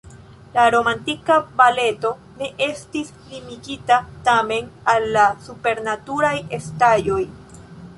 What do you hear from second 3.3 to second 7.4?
limigita, tamen, al la supernaturaj estaĵoj.